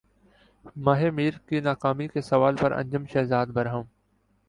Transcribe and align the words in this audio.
ماہ 0.75 1.01
میر 1.13 1.33
کی 1.47 1.59
ناکامی 1.59 2.07
کے 2.07 2.21
سوال 2.21 2.55
پر 2.55 2.71
انجم 2.71 3.05
شہزاد 3.13 3.47
برہم 3.53 3.83